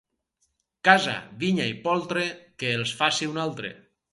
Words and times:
Casa, 0.87 1.13
vinya 1.45 1.67
i 1.73 1.75
poltre, 1.85 2.25
que 2.63 2.73
els 2.79 2.95
faci 3.03 3.31
un 3.35 3.43
altre. 3.45 3.73